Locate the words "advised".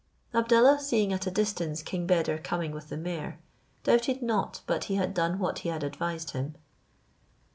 5.83-6.31